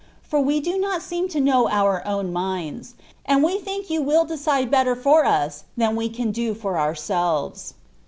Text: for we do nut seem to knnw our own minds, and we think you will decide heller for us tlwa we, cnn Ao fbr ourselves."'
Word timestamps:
for 0.23 0.39
we 0.41 0.59
do 0.59 0.79
nut 0.79 0.99
seem 0.99 1.27
to 1.29 1.39
knnw 1.39 1.69
our 1.69 2.01
own 2.07 2.33
minds, 2.33 2.95
and 3.23 3.43
we 3.43 3.59
think 3.59 3.87
you 3.87 4.01
will 4.01 4.25
decide 4.25 4.73
heller 4.73 4.95
for 4.99 5.25
us 5.25 5.65
tlwa 5.77 5.95
we, 5.95 6.09
cnn 6.09 6.35
Ao 6.49 6.53
fbr 6.55 6.75
ourselves."' 6.75 7.75